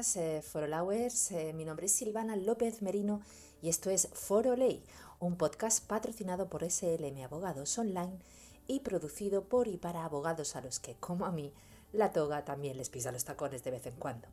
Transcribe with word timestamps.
Días, 0.00 0.16
eh, 0.16 0.40
Forolowers. 0.40 1.32
Eh, 1.32 1.52
mi 1.52 1.66
nombre 1.66 1.84
es 1.84 1.92
Silvana 1.92 2.34
López 2.34 2.80
Merino 2.80 3.20
y 3.60 3.68
esto 3.68 3.90
es 3.90 4.08
Foro 4.14 4.56
Ley, 4.56 4.82
un 5.18 5.36
podcast 5.36 5.86
patrocinado 5.86 6.48
por 6.48 6.64
SLM 6.64 7.22
Abogados 7.22 7.76
Online 7.76 8.18
y 8.66 8.80
producido 8.80 9.44
por 9.44 9.68
y 9.68 9.76
para 9.76 10.06
abogados 10.06 10.56
a 10.56 10.62
los 10.62 10.80
que, 10.80 10.94
como 10.94 11.26
a 11.26 11.32
mí, 11.32 11.52
la 11.92 12.14
toga 12.14 12.46
también 12.46 12.78
les 12.78 12.88
pisa 12.88 13.12
los 13.12 13.26
tacones 13.26 13.62
de 13.62 13.72
vez 13.72 13.84
en 13.84 13.96
cuando, 13.96 14.26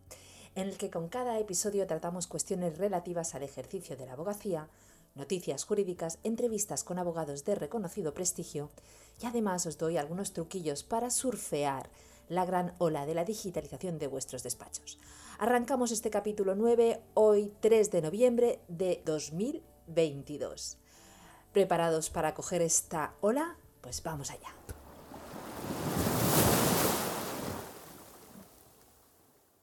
en 0.56 0.70
el 0.70 0.78
que 0.78 0.90
con 0.90 1.10
cada 1.10 1.38
episodio 1.38 1.86
tratamos 1.86 2.28
cuestiones 2.28 2.78
relativas 2.78 3.36
al 3.36 3.44
ejercicio 3.44 3.98
de 3.98 4.06
la 4.06 4.14
abogacía, 4.14 4.70
noticias 5.16 5.66
jurídicas, 5.66 6.20
entrevistas 6.24 6.86
con 6.86 6.98
abogados 6.98 7.44
de 7.44 7.56
reconocido 7.56 8.14
prestigio 8.14 8.70
y 9.22 9.26
además 9.26 9.66
os 9.66 9.78
doy 9.78 9.98
algunos 9.98 10.32
truquillos 10.32 10.84
para 10.84 11.10
surfear 11.10 11.90
la 12.30 12.46
gran 12.46 12.74
ola 12.78 13.06
de 13.06 13.16
la 13.16 13.26
digitalización 13.26 13.98
de 14.00 14.08
vuestros 14.08 14.44
despachos. 14.44 14.98
Arrancamos 15.40 15.92
este 15.92 16.10
capítulo 16.10 16.56
9 16.56 17.00
hoy 17.14 17.54
3 17.60 17.92
de 17.92 18.02
noviembre 18.02 18.60
de 18.68 19.04
2022. 19.06 20.80
¿Preparados 21.54 22.10
para 22.10 22.34
coger 22.34 22.64
esta 22.64 23.14
ola? 23.22 23.56
Pues 23.82 24.02
vamos 24.02 24.32
allá. 24.32 24.50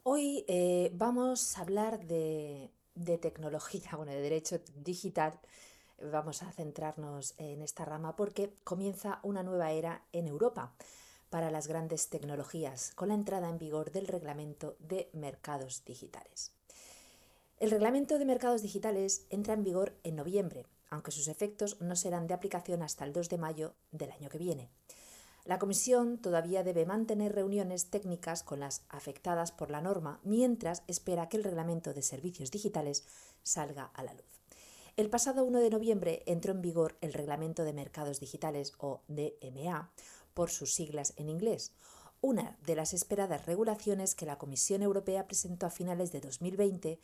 Hoy 0.05 0.45
eh, 0.47 0.93
vamos 0.95 1.59
a 1.59 1.63
hablar 1.63 2.07
de, 2.07 2.71
de 2.95 3.19
tecnología, 3.19 3.91
bueno, 3.97 4.13
de 4.13 4.21
derecho 4.21 4.61
digital. 4.77 5.41
Vamos 6.01 6.45
a 6.45 6.53
centrarnos 6.53 7.35
en 7.37 7.63
esta 7.63 7.85
rama 7.85 8.15
porque 8.15 8.55
comienza 8.63 9.19
una 9.25 9.43
nueva 9.43 9.73
era 9.73 10.05
en 10.13 10.29
Europa 10.29 10.73
para 11.35 11.51
las 11.51 11.67
grandes 11.67 12.11
tecnologías 12.11 12.93
con 12.95 13.09
la 13.09 13.15
entrada 13.15 13.49
en 13.49 13.59
vigor 13.59 13.91
del 13.91 14.07
Reglamento 14.07 14.77
de 14.79 15.11
Mercados 15.15 15.85
Digitales. 15.85 16.53
El 17.59 17.73
Reglamento 17.73 18.21
de 18.21 18.25
Mercados 18.25 18.63
Digitales 18.63 19.27
entra 19.31 19.55
en 19.55 19.65
vigor 19.65 19.97
en 20.05 20.15
noviembre, 20.15 20.65
aunque 20.91 21.11
sus 21.11 21.27
efectos 21.27 21.81
no 21.81 21.97
serán 21.97 22.29
de 22.29 22.35
aplicación 22.35 22.85
hasta 22.85 23.05
el 23.05 23.13
2 23.13 23.31
de 23.31 23.39
mayo 23.39 23.75
del 23.91 24.13
año 24.13 24.29
que 24.29 24.39
viene. 24.39 24.71
La 25.45 25.59
Comisión 25.59 26.19
todavía 26.19 26.63
debe 26.63 26.87
mantener 26.87 27.35
reuniones 27.35 27.91
técnicas 27.91 28.45
con 28.45 28.61
las 28.61 28.85
afectadas 28.89 29.51
por 29.51 29.73
la 29.73 29.81
norma 29.81 30.21
mientras 30.23 30.85
espera 30.87 31.29
que 31.29 31.37
el 31.37 31.43
Reglamento 31.43 31.95
de 31.95 32.03
Servicios 32.03 32.53
Digitales 32.53 33.07
salga 33.43 33.91
a 33.95 34.05
la 34.05 34.15
luz. 34.15 34.35
El 34.97 35.11
pasado 35.11 35.43
1 35.43 35.59
de 35.59 35.71
noviembre 35.71 36.23
entró 36.27 36.53
en 36.53 36.63
vigor 36.63 36.97
el 37.01 37.13
Reglamento 37.13 37.65
de 37.65 37.73
Mercados 37.73 38.21
Digitales 38.21 38.75
o 38.79 39.01
DMA, 39.09 39.91
por 40.35 40.51
sus 40.51 40.75
siglas 40.75 41.15
en 41.17 41.29
inglés, 41.29 41.73
una 42.21 42.59
de 42.67 42.75
las 42.75 42.93
esperadas 42.93 43.47
regulaciones 43.47 44.15
que 44.15 44.27
la 44.27 44.39
Comisión 44.39 44.83
Europea 44.83 45.27
presentó 45.27 45.67
a 45.67 45.71
finales 45.71 46.11
de 46.13 46.21
2020 46.21 46.99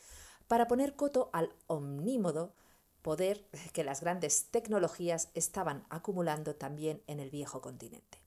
para 0.48 0.66
poner 0.66 0.96
coto 0.96 1.30
al 1.32 1.50
omnímodo 1.66 2.54
poder 3.02 3.46
que 3.72 3.84
las 3.84 4.00
grandes 4.00 4.46
tecnologías 4.50 5.30
estaban 5.34 5.84
acumulando 5.90 6.54
también 6.56 7.02
en 7.06 7.20
el 7.20 7.30
viejo 7.30 7.60
continente. 7.60 8.18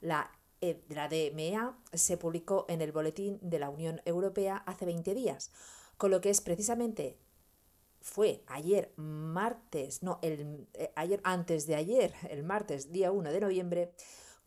La, 0.00 0.30
eh, 0.60 0.82
DMA 0.88 1.78
se 1.92 2.16
publicó 2.16 2.66
en 2.68 2.80
el 2.80 2.92
Boletín 2.92 3.38
de 3.42 3.58
la 3.58 3.70
Unión 3.70 4.00
Europea 4.04 4.62
hace 4.66 4.84
20 4.84 5.14
días, 5.14 5.50
con 5.96 6.10
lo 6.10 6.20
que 6.20 6.30
es 6.30 6.40
precisamente 6.40 7.18
fue 8.00 8.42
ayer 8.46 8.92
martes, 8.96 10.02
no, 10.02 10.18
el, 10.22 10.66
eh, 10.74 10.92
ayer 10.96 11.20
antes 11.24 11.66
de 11.66 11.74
ayer, 11.74 12.14
el 12.30 12.42
martes 12.42 12.92
día 12.92 13.12
1 13.12 13.30
de 13.30 13.40
noviembre, 13.40 13.92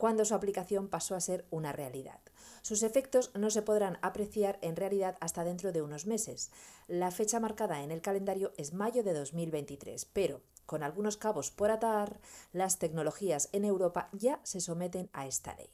cuando 0.04 0.26
su 0.26 0.36
aplicación 0.36 0.90
pasó 0.90 1.16
a 1.16 1.22
ser 1.22 1.46
una 1.50 1.72
realidad. 1.72 2.20
Sus 2.62 2.84
efectos 2.84 3.32
no 3.36 3.50
se 3.50 3.62
podrán 3.62 4.00
apreciar 4.02 4.60
en 4.62 4.76
realidad 4.76 5.16
hasta 5.22 5.46
dentro 5.46 5.72
de 5.72 5.82
unos 5.82 6.08
meses. 6.08 6.52
La 6.90 7.10
fecha 7.10 7.40
marcada 7.40 7.84
en 7.84 7.90
el 7.90 8.02
calendario 8.02 8.52
es 8.58 8.74
mayo 8.74 9.02
de 9.02 9.14
2023, 9.14 10.04
pero 10.12 10.42
con 10.66 10.84
algunos 10.84 11.16
cabos 11.16 11.52
por 11.52 11.72
atar, 11.72 12.20
las 12.52 12.80
tecnologías 12.80 13.48
en 13.54 13.64
Europa 13.64 14.10
ya 14.12 14.42
se 14.44 14.60
someten 14.60 15.10
a 15.14 15.26
esta 15.26 15.56
ley. 15.56 15.70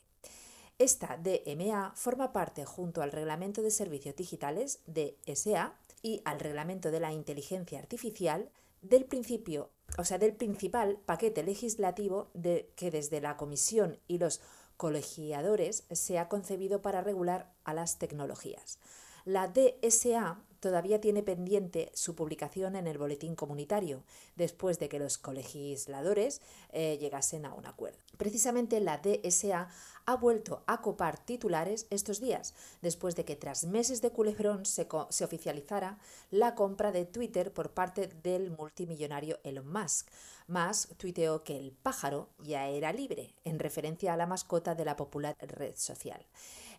Esta 0.78 1.18
DMA 1.18 1.94
forma 1.95 2.31
parte, 2.31 2.66
junto 2.66 3.01
al 3.01 3.12
Reglamento 3.12 3.63
de 3.63 3.72
Servicios 3.72 4.16
Digitales, 4.16 4.81
DSA, 4.85 5.73
y 6.03 6.22
al 6.23 6.39
Reglamento 6.39 6.91
de 6.91 7.00
la 7.00 7.12
Inteligencia 7.13 7.79
Artificial, 7.79 8.51
del 8.84 9.06
principio 9.06 9.72
o 9.97 10.05
sea, 10.05 10.17
del 10.17 10.33
principal 10.33 11.00
paquete 11.05 11.44
legislativo 11.44 12.29
de, 12.33 12.72
que 12.75 12.91
desde 12.91 13.22
la 13.22 13.38
Comisión 13.38 14.00
y 14.07 14.17
los 14.17 14.41
colegiadores 14.77 15.83
se 15.91 16.19
ha 16.19 16.29
concebido 16.29 16.81
para 16.81 17.01
regular 17.01 17.51
a 17.63 17.73
las 17.73 18.00
tecnologías. 18.00 18.79
La 19.25 19.47
DSA 19.47 20.39
todavía 20.59 21.02
tiene 21.02 21.24
pendiente 21.24 21.92
su 21.94 22.16
publicación 22.16 22.75
en 22.75 22.88
el 22.88 22.97
boletín 22.97 23.36
comunitario, 23.36 24.03
después 24.36 24.80
de 24.80 24.90
que 24.90 25.00
los 25.00 25.18
colegisladores 25.18 26.42
eh, 26.72 26.97
llegasen 27.00 27.46
a 27.46 27.53
un 27.53 27.66
acuerdo. 27.66 28.00
Precisamente 28.18 28.80
la 28.80 28.98
DSA 28.98 29.69
ha 30.06 30.16
vuelto 30.16 30.64
a 30.66 30.81
copar 30.81 31.24
titulares 31.24 31.88
estos 31.90 32.19
días, 32.19 32.53
después 32.81 33.16
de 33.16 33.25
que 33.25 33.36
tras 33.36 33.66
meses 33.66 34.02
de 34.02 34.12
culebrón 34.12 34.66
se, 34.66 34.88
se 35.09 35.24
oficializara 35.24 36.00
la 36.31 36.56
compra 36.56 36.92
de 36.92 37.06
Twitter 37.06 37.53
por 37.53 37.72
parte 37.72 38.08
del 38.08 38.52
multimillonario 38.52 39.40
Elon 39.44 39.72
Musk. 39.72 40.09
Musk 40.48 40.96
tuiteó 40.98 41.44
que 41.44 41.58
el 41.58 41.72
pájaro 41.72 42.30
ya 42.40 42.68
era 42.68 42.92
libre, 42.92 43.36
en 43.44 43.59
referencia 43.59 44.14
a 44.14 44.18
la 44.18 44.25
mascota 44.25 44.74
de 44.74 44.86
la 44.86 44.96
popular 44.96 45.36
red 45.40 45.75
social. 45.75 46.25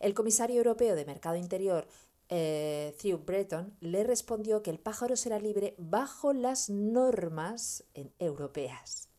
El 0.00 0.14
comisario 0.14 0.56
europeo 0.56 0.96
de 0.96 1.04
Mercado 1.04 1.36
Interior, 1.36 1.86
eh, 2.30 2.94
Breton 3.26 3.76
le 3.80 4.04
respondió 4.04 4.62
que 4.62 4.70
el 4.70 4.78
pájaro 4.78 5.16
será 5.16 5.38
libre 5.38 5.74
bajo 5.78 6.32
las 6.32 6.70
normas 6.70 7.84
europeas. 8.18 9.10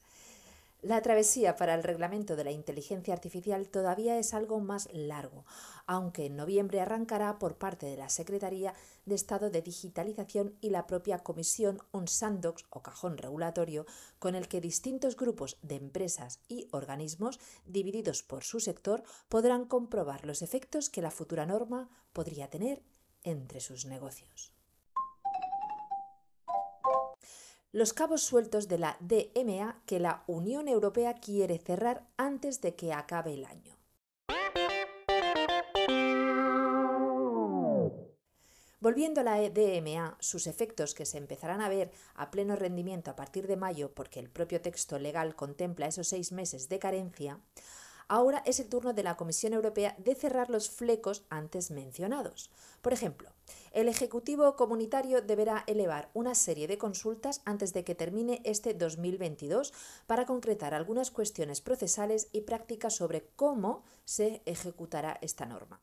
La 0.84 1.00
travesía 1.04 1.58
para 1.58 1.76
el 1.76 1.84
reglamento 1.84 2.36
de 2.36 2.44
la 2.44 2.50
inteligencia 2.50 3.14
artificial 3.14 3.70
todavía 3.70 4.18
es 4.18 4.34
algo 4.34 4.60
más 4.60 4.90
largo, 4.92 5.46
aunque 5.86 6.26
en 6.26 6.36
noviembre 6.36 6.82
arrancará 6.82 7.38
por 7.38 7.60
parte 7.60 7.86
de 7.86 7.98
la 7.98 8.10
Secretaría 8.10 8.74
de 9.06 9.14
Estado 9.14 9.52
de 9.52 9.62
Digitalización 9.62 10.58
y 10.60 10.72
la 10.72 10.88
propia 10.88 11.20
Comisión 11.20 11.84
un 11.92 12.08
sandbox 12.08 12.66
o 12.72 12.82
cajón 12.82 13.20
regulatorio 13.20 13.86
con 14.18 14.34
el 14.34 14.48
que 14.48 14.60
distintos 14.60 15.16
grupos 15.16 15.60
de 15.62 15.76
empresas 15.76 16.40
y 16.48 16.68
organismos 16.72 17.40
divididos 17.68 18.24
por 18.24 18.44
su 18.44 18.60
sector 18.60 19.04
podrán 19.30 19.66
comprobar 19.66 20.26
los 20.26 20.42
efectos 20.42 20.90
que 20.90 21.04
la 21.04 21.12
futura 21.12 21.46
norma 21.46 21.90
podría 22.12 22.50
tener 22.50 22.82
entre 23.24 23.60
sus 23.60 23.86
negocios. 23.86 24.54
Los 27.74 27.94
cabos 27.94 28.22
sueltos 28.22 28.68
de 28.68 28.78
la 28.78 28.98
DMA 29.00 29.82
que 29.86 30.00
la 30.00 30.24
Unión 30.28 30.68
Europea 30.68 31.14
quiere 31.14 31.58
cerrar 31.58 32.06
antes 32.18 32.60
de 32.60 32.76
que 32.76 32.92
acabe 32.92 33.34
el 33.34 33.46
año. 33.46 33.78
Volviendo 38.82 39.22
a 39.22 39.24
la 39.24 39.38
DMA, 39.38 40.18
sus 40.20 40.48
efectos 40.48 40.96
que 40.96 41.06
se 41.06 41.20
empezarán 41.20 41.62
a 41.62 41.70
ver 41.70 41.92
a 42.16 42.32
pleno 42.32 42.56
rendimiento 42.56 43.12
a 43.12 43.16
partir 43.16 43.46
de 43.46 43.56
mayo 43.56 43.94
porque 43.94 44.20
el 44.20 44.32
propio 44.32 44.60
texto 44.60 44.98
legal 44.98 45.36
contempla 45.36 45.86
esos 45.86 46.08
seis 46.08 46.32
meses 46.32 46.68
de 46.68 46.80
carencia, 46.80 47.40
Ahora 48.14 48.44
es 48.46 48.60
el 48.60 48.68
turno 48.68 48.92
de 48.92 49.04
la 49.04 49.16
Comisión 49.16 49.54
Europea 49.54 49.96
de 49.98 50.16
cerrar 50.16 50.50
los 50.50 50.70
flecos 50.70 51.24
antes 51.30 51.72
mencionados. 51.72 52.52
Por 52.82 52.92
ejemplo, 52.92 53.30
el 53.72 53.88
Ejecutivo 53.88 54.58
Comunitario 54.58 55.22
deberá 55.22 55.64
elevar 55.66 56.10
una 56.14 56.36
serie 56.36 56.68
de 56.68 56.78
consultas 56.78 57.42
antes 57.46 57.72
de 57.72 57.86
que 57.86 57.96
termine 57.96 58.42
este 58.44 58.74
2022 58.74 59.72
para 60.08 60.26
concretar 60.26 60.74
algunas 60.74 61.10
cuestiones 61.10 61.62
procesales 61.62 62.28
y 62.34 62.42
prácticas 62.42 62.98
sobre 62.98 63.30
cómo 63.38 63.86
se 64.04 64.42
ejecutará 64.44 65.18
esta 65.22 65.46
norma. 65.46 65.80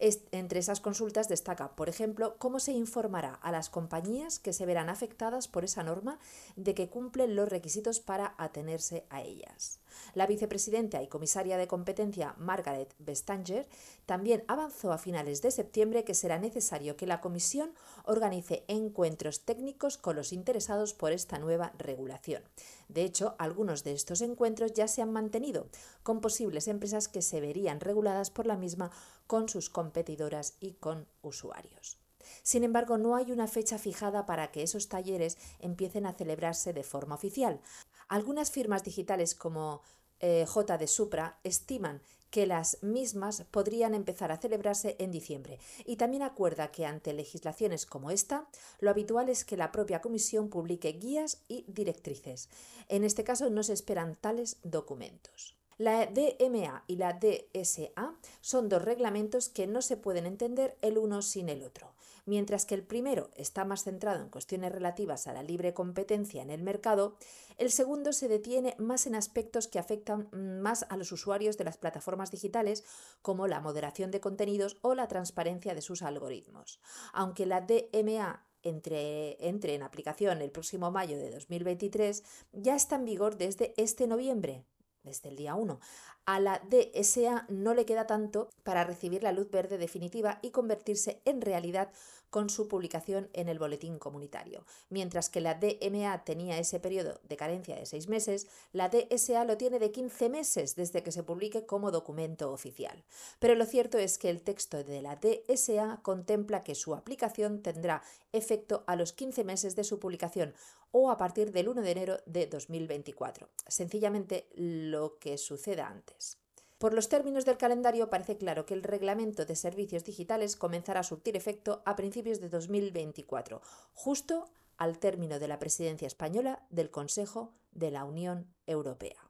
Entre 0.00 0.60
esas 0.60 0.80
consultas 0.80 1.28
destaca, 1.28 1.76
por 1.76 1.90
ejemplo, 1.90 2.36
cómo 2.38 2.58
se 2.58 2.72
informará 2.72 3.34
a 3.34 3.52
las 3.52 3.68
compañías 3.68 4.38
que 4.38 4.54
se 4.54 4.64
verán 4.64 4.88
afectadas 4.88 5.46
por 5.46 5.62
esa 5.62 5.82
norma 5.82 6.18
de 6.56 6.74
que 6.74 6.88
cumplen 6.88 7.36
los 7.36 7.50
requisitos 7.50 8.00
para 8.00 8.34
atenerse 8.38 9.04
a 9.10 9.20
ellas. 9.20 9.78
La 10.14 10.26
vicepresidenta 10.26 11.02
y 11.02 11.08
comisaria 11.08 11.58
de 11.58 11.68
competencia 11.68 12.34
Margaret 12.38 12.94
Vestager 12.98 13.68
también 14.06 14.42
avanzó 14.48 14.92
a 14.92 14.98
finales 14.98 15.42
de 15.42 15.50
septiembre 15.50 16.04
que 16.04 16.14
será 16.14 16.38
necesario 16.38 16.96
que 16.96 17.06
la 17.06 17.20
Comisión 17.20 17.74
organice 18.04 18.64
encuentros 18.68 19.44
técnicos 19.44 19.98
con 19.98 20.16
los 20.16 20.32
interesados 20.32 20.94
por 20.94 21.12
esta 21.12 21.38
nueva 21.38 21.74
regulación. 21.76 22.42
De 22.88 23.02
hecho, 23.02 23.34
algunos 23.38 23.84
de 23.84 23.92
estos 23.92 24.22
encuentros 24.22 24.72
ya 24.72 24.88
se 24.88 25.02
han 25.02 25.12
mantenido, 25.12 25.68
con 26.02 26.20
posibles 26.20 26.68
empresas 26.68 27.08
que 27.08 27.20
se 27.20 27.40
verían 27.40 27.80
reguladas 27.80 28.30
por 28.30 28.46
la 28.46 28.56
misma 28.56 28.90
con 29.30 29.48
sus 29.48 29.70
competidoras 29.70 30.56
y 30.58 30.72
con 30.72 31.06
usuarios. 31.22 32.00
Sin 32.42 32.64
embargo, 32.64 32.98
no 32.98 33.14
hay 33.14 33.30
una 33.30 33.46
fecha 33.46 33.78
fijada 33.78 34.26
para 34.26 34.50
que 34.50 34.64
esos 34.64 34.88
talleres 34.88 35.38
empiecen 35.60 36.04
a 36.04 36.14
celebrarse 36.14 36.72
de 36.72 36.82
forma 36.82 37.14
oficial. 37.14 37.60
Algunas 38.08 38.50
firmas 38.50 38.82
digitales 38.82 39.36
como 39.36 39.82
eh, 40.18 40.46
J 40.48 40.78
de 40.78 40.88
Supra 40.88 41.38
estiman 41.44 42.02
que 42.30 42.44
las 42.44 42.82
mismas 42.82 43.44
podrían 43.52 43.94
empezar 43.94 44.32
a 44.32 44.38
celebrarse 44.38 44.96
en 44.98 45.12
diciembre 45.12 45.60
y 45.86 45.94
también 45.94 46.24
acuerda 46.24 46.72
que 46.72 46.84
ante 46.84 47.12
legislaciones 47.12 47.86
como 47.86 48.10
esta, 48.10 48.48
lo 48.80 48.90
habitual 48.90 49.28
es 49.28 49.44
que 49.44 49.56
la 49.56 49.70
propia 49.70 50.00
Comisión 50.00 50.48
publique 50.48 50.88
guías 50.94 51.44
y 51.46 51.64
directrices. 51.68 52.48
En 52.88 53.04
este 53.04 53.22
caso 53.22 53.48
no 53.48 53.62
se 53.62 53.74
esperan 53.74 54.16
tales 54.16 54.56
documentos. 54.64 55.59
La 55.80 56.04
DMA 56.04 56.84
y 56.88 56.96
la 56.96 57.14
DSA 57.14 58.14
son 58.42 58.68
dos 58.68 58.82
reglamentos 58.82 59.48
que 59.48 59.66
no 59.66 59.80
se 59.80 59.96
pueden 59.96 60.26
entender 60.26 60.76
el 60.82 60.98
uno 60.98 61.22
sin 61.22 61.48
el 61.48 61.62
otro. 61.62 61.94
Mientras 62.26 62.66
que 62.66 62.74
el 62.74 62.82
primero 62.82 63.30
está 63.34 63.64
más 63.64 63.84
centrado 63.84 64.22
en 64.22 64.28
cuestiones 64.28 64.72
relativas 64.72 65.26
a 65.26 65.32
la 65.32 65.42
libre 65.42 65.72
competencia 65.72 66.42
en 66.42 66.50
el 66.50 66.62
mercado, 66.62 67.16
el 67.56 67.70
segundo 67.70 68.12
se 68.12 68.28
detiene 68.28 68.74
más 68.76 69.06
en 69.06 69.14
aspectos 69.14 69.68
que 69.68 69.78
afectan 69.78 70.28
más 70.60 70.84
a 70.90 70.98
los 70.98 71.12
usuarios 71.12 71.56
de 71.56 71.64
las 71.64 71.78
plataformas 71.78 72.30
digitales, 72.30 72.84
como 73.22 73.46
la 73.46 73.60
moderación 73.60 74.10
de 74.10 74.20
contenidos 74.20 74.76
o 74.82 74.94
la 74.94 75.08
transparencia 75.08 75.74
de 75.74 75.80
sus 75.80 76.02
algoritmos. 76.02 76.78
Aunque 77.14 77.46
la 77.46 77.62
DMA 77.62 78.44
entre, 78.62 79.48
entre, 79.48 79.76
en 79.76 79.82
aplicación 79.82 80.42
el 80.42 80.50
próximo 80.50 80.90
mayo 80.90 81.16
de 81.16 81.30
2023, 81.30 82.22
ya 82.52 82.76
está 82.76 82.96
en 82.96 83.06
vigor 83.06 83.38
desde 83.38 83.72
este 83.78 84.06
noviembre, 84.06 84.66
desde 85.02 85.28
el 85.28 85.36
día 85.36 85.54
1. 85.54 85.80
A 86.26 86.40
la 86.40 86.60
DSA 86.68 87.46
no 87.48 87.74
le 87.74 87.86
queda 87.86 88.06
tanto 88.06 88.50
para 88.62 88.84
recibir 88.84 89.22
la 89.22 89.32
luz 89.32 89.50
verde 89.50 89.78
definitiva 89.78 90.38
y 90.42 90.50
convertirse 90.50 91.20
en 91.24 91.40
realidad 91.40 91.90
con 92.30 92.48
su 92.48 92.68
publicación 92.68 93.28
en 93.32 93.48
el 93.48 93.58
boletín 93.58 93.98
comunitario. 93.98 94.64
Mientras 94.88 95.28
que 95.28 95.40
la 95.40 95.54
DMA 95.54 96.24
tenía 96.24 96.58
ese 96.58 96.80
periodo 96.80 97.20
de 97.28 97.36
carencia 97.36 97.76
de 97.76 97.86
seis 97.86 98.08
meses, 98.08 98.48
la 98.72 98.88
DSA 98.88 99.44
lo 99.44 99.56
tiene 99.56 99.78
de 99.78 99.90
15 99.90 100.28
meses 100.28 100.76
desde 100.76 101.02
que 101.02 101.12
se 101.12 101.22
publique 101.22 101.66
como 101.66 101.90
documento 101.90 102.52
oficial. 102.52 103.04
Pero 103.38 103.54
lo 103.54 103.66
cierto 103.66 103.98
es 103.98 104.18
que 104.18 104.30
el 104.30 104.42
texto 104.42 104.82
de 104.84 105.02
la 105.02 105.16
DSA 105.16 106.00
contempla 106.02 106.62
que 106.62 106.74
su 106.74 106.94
aplicación 106.94 107.62
tendrá 107.62 108.02
efecto 108.32 108.84
a 108.86 108.96
los 108.96 109.12
15 109.12 109.44
meses 109.44 109.76
de 109.76 109.84
su 109.84 109.98
publicación 109.98 110.54
o 110.92 111.10
a 111.10 111.16
partir 111.16 111.52
del 111.52 111.68
1 111.68 111.82
de 111.82 111.90
enero 111.90 112.18
de 112.26 112.46
2024. 112.46 113.48
Sencillamente 113.66 114.48
lo 114.54 115.18
que 115.18 115.38
suceda 115.38 115.88
antes. 115.88 116.39
Por 116.80 116.94
los 116.94 117.10
términos 117.10 117.44
del 117.44 117.58
calendario 117.58 118.08
parece 118.08 118.38
claro 118.38 118.64
que 118.64 118.72
el 118.72 118.82
reglamento 118.82 119.44
de 119.44 119.54
servicios 119.54 120.02
digitales 120.02 120.56
comenzará 120.56 121.00
a 121.00 121.02
surtir 121.02 121.36
efecto 121.36 121.82
a 121.84 121.94
principios 121.94 122.40
de 122.40 122.48
2024, 122.48 123.60
justo 123.92 124.48
al 124.78 124.98
término 124.98 125.38
de 125.38 125.46
la 125.46 125.58
presidencia 125.58 126.06
española 126.06 126.64
del 126.70 126.90
Consejo 126.90 127.52
de 127.72 127.90
la 127.90 128.06
Unión 128.06 128.46
Europea. 128.66 129.28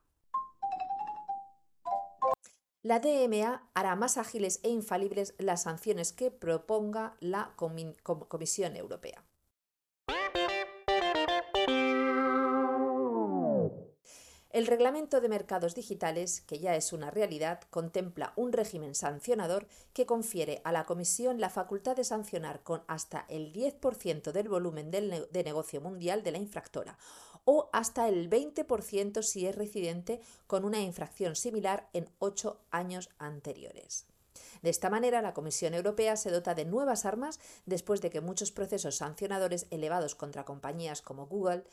La 2.82 3.00
DMA 3.00 3.68
hará 3.74 3.96
más 3.96 4.16
ágiles 4.16 4.60
e 4.62 4.68
infalibles 4.68 5.34
las 5.38 5.64
sanciones 5.64 6.12
que 6.12 6.30
proponga 6.30 7.16
la 7.18 7.52
Comisión 7.56 8.76
Europea. 8.76 9.24
El 14.60 14.66
Reglamento 14.66 15.22
de 15.22 15.30
Mercados 15.30 15.74
Digitales, 15.74 16.42
que 16.42 16.58
ya 16.58 16.76
es 16.76 16.92
una 16.92 17.10
realidad, 17.10 17.62
contempla 17.70 18.34
un 18.36 18.52
régimen 18.52 18.94
sancionador 18.94 19.66
que 19.94 20.04
confiere 20.04 20.60
a 20.64 20.70
la 20.70 20.84
Comisión 20.84 21.40
la 21.40 21.48
facultad 21.48 21.96
de 21.96 22.04
sancionar 22.04 22.62
con 22.62 22.82
hasta 22.86 23.24
el 23.30 23.54
10% 23.54 24.32
del 24.32 24.50
volumen 24.50 24.90
de 24.90 25.42
negocio 25.44 25.80
mundial 25.80 26.22
de 26.22 26.32
la 26.32 26.36
infractora 26.36 26.98
o 27.46 27.70
hasta 27.72 28.06
el 28.06 28.28
20% 28.28 29.22
si 29.22 29.46
es 29.46 29.56
residente 29.56 30.20
con 30.46 30.66
una 30.66 30.82
infracción 30.82 31.36
similar 31.36 31.88
en 31.94 32.10
ocho 32.18 32.60
años 32.70 33.08
anteriores. 33.18 34.04
De 34.62 34.70
esta 34.70 34.90
manera, 34.90 35.22
la 35.22 35.32
Comisión 35.32 35.74
Europea 35.74 36.16
se 36.16 36.30
dota 36.30 36.54
de 36.54 36.64
nuevas 36.64 37.06
armas 37.06 37.40
después 37.66 38.00
de 38.00 38.10
que 38.10 38.20
muchos 38.20 38.52
procesos 38.52 38.96
sancionadores 38.96 39.66
elevados 39.70 40.14
contra 40.14 40.44
compañías 40.44 41.00
como 41.00 41.26
Google, 41.26 41.64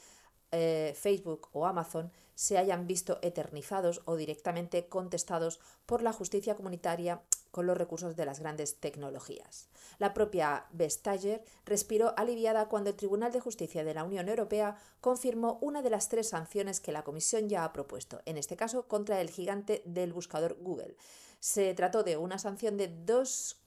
eh, 0.51 0.93
Facebook 0.95 1.49
o 1.51 1.65
Amazon 1.65 2.11
se 2.35 2.57
hayan 2.57 2.85
visto 2.85 3.17
eternizados 3.21 4.01
o 4.05 4.15
directamente 4.15 4.87
contestados 4.87 5.59
por 5.85 6.01
la 6.01 6.13
justicia 6.13 6.55
comunitaria 6.55 7.21
con 7.51 7.65
los 7.65 7.77
recursos 7.77 8.15
de 8.15 8.25
las 8.25 8.39
grandes 8.39 8.79
tecnologías. 8.79 9.67
La 9.97 10.13
propia 10.13 10.67
Vestager 10.71 11.43
respiró 11.65 12.13
aliviada 12.15 12.69
cuando 12.69 12.91
el 12.91 12.95
Tribunal 12.95 13.31
de 13.31 13.39
Justicia 13.39 13.83
de 13.83 13.95
la 13.95 14.03
Unión 14.03 14.29
Europea 14.29 14.77
confirmó 15.01 15.57
una 15.61 15.81
de 15.81 15.89
las 15.89 16.09
tres 16.09 16.29
sanciones 16.29 16.79
que 16.79 16.91
la 16.91 17.03
Comisión 17.03 17.49
ya 17.49 17.63
ha 17.63 17.73
propuesto, 17.73 18.21
en 18.25 18.37
este 18.37 18.55
caso 18.55 18.87
contra 18.87 19.19
el 19.21 19.31
gigante 19.31 19.81
del 19.85 20.13
buscador 20.13 20.57
Google. 20.61 20.95
Se 21.39 21.73
trató 21.73 22.03
de 22.03 22.17
una 22.17 22.37
sanción 22.37 22.77
de 22.77 22.87
dos 22.87 23.57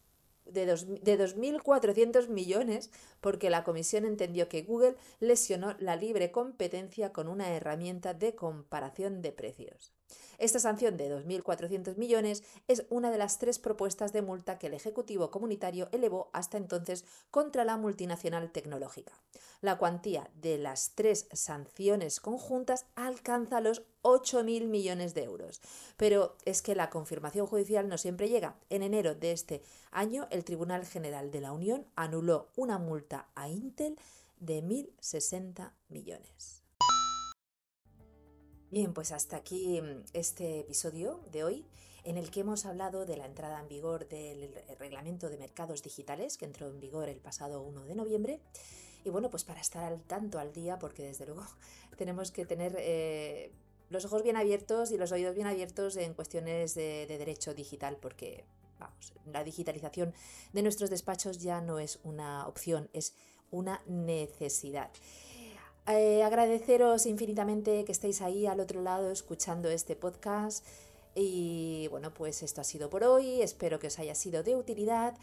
de, 0.45 0.67
de 0.67 1.19
2.400 1.19 2.29
millones 2.29 2.91
porque 3.21 3.51
la 3.51 3.65
Comisión 3.65 4.05
entendió 4.05 4.49
que 4.49 4.63
Google 4.63 4.97
lesionó 5.21 5.77
la 5.79 5.97
libre 5.97 6.31
competencia 6.31 7.13
con 7.13 7.29
una 7.29 7.51
herramienta 7.55 8.15
de 8.15 8.35
comparación 8.35 9.23
de 9.23 9.33
precios. 9.33 9.93
Esta 10.39 10.59
sanción 10.59 10.97
de 10.97 11.11
2.400 11.11 11.97
millones 11.97 12.43
es 12.69 12.85
una 12.89 13.11
de 13.11 13.19
las 13.19 13.39
tres 13.39 13.59
propuestas 13.59 14.13
de 14.13 14.23
multa 14.23 14.59
que 14.59 14.69
el 14.69 14.75
Ejecutivo 14.75 15.31
Comunitario 15.31 15.89
elevó 15.93 16.31
hasta 16.33 16.57
entonces 16.57 17.05
contra 17.31 17.65
la 17.65 17.77
multinacional 17.77 18.51
tecnológica. 18.51 19.13
La 19.61 19.77
cuantía 19.77 20.31
de 20.41 20.57
las 20.57 20.93
tres 20.95 21.27
sanciones 21.33 22.21
conjuntas 22.21 22.87
alcanza 22.95 23.61
los 23.61 23.83
8.000 24.03 24.67
millones 24.67 25.13
de 25.13 25.25
euros. 25.25 25.61
Pero 25.99 26.37
es 26.47 26.63
que 26.63 26.75
la 26.75 26.89
confirmación 26.89 27.47
judicial 27.47 27.89
no 27.89 27.99
siempre 27.99 28.31
llega. 28.31 28.57
En 28.71 28.83
enero 28.83 29.15
de 29.15 29.33
este 29.33 29.63
año, 29.91 30.27
el 30.31 30.45
Tribunal 30.45 30.87
General 30.87 31.31
de 31.31 31.41
la 31.43 31.53
Unión 31.53 31.87
anuló 31.95 32.49
una 32.57 32.79
multa 32.79 33.29
a 33.35 33.49
Intel 33.49 33.99
de 34.39 34.63
1.060 34.63 35.73
millones. 35.91 36.60
Bien, 38.71 38.95
pues 38.95 39.11
hasta 39.11 39.37
aquí 39.37 39.81
mm, 39.81 40.05
este 40.13 40.61
episodio 40.61 41.21
de 41.33 41.43
hoy 41.43 41.67
en 42.05 42.17
el 42.17 42.31
que 42.31 42.41
hemos 42.41 42.67
hablado 42.67 43.05
de 43.05 43.17
la 43.17 43.27
entrada 43.27 43.59
en 43.59 43.67
vigor 43.67 44.09
del 44.09 44.55
reglamento 44.79 45.29
de 45.29 45.37
mercados 45.39 45.83
digitales 45.83 46.39
que 46.39 46.45
entró 46.45 46.69
en 46.69 46.79
vigor 46.79 47.09
el 47.09 47.19
pasado 47.19 47.63
1 47.63 47.85
de 47.87 47.95
noviembre. 47.97 48.41
Y 49.05 49.11
bueno, 49.11 49.29
pues 49.29 49.43
para 49.43 49.61
estar 49.61 49.83
al 49.83 50.01
tanto 50.03 50.39
al 50.39 50.53
día, 50.53 50.79
porque 50.79 51.03
desde 51.03 51.27
luego 51.27 51.45
tenemos 51.99 52.31
que 52.31 52.47
tener 52.47 52.77
eh, 52.79 53.51
los 53.89 54.05
ojos 54.05 54.23
bien 54.23 54.37
abiertos 54.37 54.93
y 54.93 54.99
los 54.99 55.11
oídos 55.11 55.35
bien 55.35 55.49
abiertos 55.49 55.97
en 55.97 56.15
cuestiones 56.15 56.77
de, 56.77 57.07
de 57.09 57.19
derecho 57.19 57.55
digital, 57.55 57.97
porque 58.01 58.45
vamos, 58.79 59.13
la 59.27 59.43
digitalización 59.43 60.15
de 60.53 60.63
nuestros 60.63 60.91
despachos 60.91 61.39
ya 61.39 61.61
no 61.61 61.81
es 61.81 61.99
una 62.05 62.47
opción, 62.47 62.89
es 62.93 63.15
una 63.51 63.83
necesidad. 63.89 64.93
Eh, 65.87 66.23
agradeceros 66.23 67.07
infinitamente 67.07 67.85
que 67.85 67.93
estéis 67.93 68.23
ahí 68.23 68.47
al 68.47 68.61
otro 68.61 68.83
lado 68.83 69.11
escuchando 69.11 69.69
este 69.69 69.97
podcast. 69.97 70.65
Y 71.15 71.89
bueno, 71.89 72.15
pues 72.15 72.43
esto 72.43 72.61
ha 72.61 72.65
sido 72.65 72.91
por 72.91 73.05
hoy. 73.05 73.43
Espero 73.43 73.79
que 73.79 73.89
os 73.89 73.99
haya 73.99 74.15
sido 74.15 74.43
de 74.43 74.57
utilidad. 74.57 75.15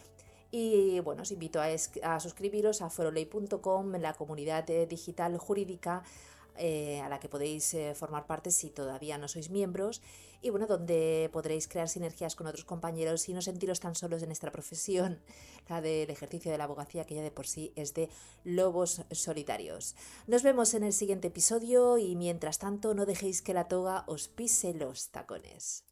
Y 0.51 0.99
bueno, 1.01 1.23
os 1.23 1.31
invito 1.31 1.59
a, 1.61 2.19
suscribiros 2.19 2.81
a 2.81 2.89
foroley.com, 2.89 3.91
la 3.95 4.13
comunidad 4.13 4.65
digital 4.87 5.37
jurídica 5.37 6.03
eh, 6.57 7.01
a 7.01 7.09
la 7.09 7.19
que 7.19 7.29
podéis 7.29 7.73
eh, 7.73 7.93
formar 7.95 8.27
parte 8.27 8.51
si 8.51 8.69
todavía 8.69 9.17
no 9.17 9.27
sois 9.27 9.49
miembros 9.49 10.01
y 10.41 10.49
bueno, 10.49 10.67
donde 10.67 11.29
podréis 11.33 11.67
crear 11.67 11.89
sinergias 11.89 12.35
con 12.35 12.47
otros 12.47 12.65
compañeros 12.65 13.27
y 13.29 13.33
no 13.33 13.41
sentiros 13.41 13.79
tan 13.79 13.95
solos 13.95 14.21
en 14.23 14.31
esta 14.31 14.51
profesión, 14.51 15.19
la 15.69 15.81
del 15.81 16.09
ejercicio 16.09 16.51
de 16.51 16.57
la 16.57 16.65
abogacía 16.65 17.05
que 17.05 17.15
ya 17.15 17.21
de 17.21 17.31
por 17.31 17.47
sí 17.47 17.73
es 17.75 17.93
de 17.93 18.09
lobos 18.43 19.01
solitarios. 19.11 19.95
Nos 20.27 20.43
vemos 20.43 20.73
en 20.73 20.83
el 20.83 20.93
siguiente 20.93 21.29
episodio 21.29 21.97
y 21.97 22.15
mientras 22.15 22.59
tanto 22.59 22.93
no 22.93 23.05
dejéis 23.05 23.41
que 23.41 23.53
la 23.53 23.67
toga 23.67 24.03
os 24.07 24.27
pise 24.27 24.73
los 24.73 25.09
tacones. 25.09 25.86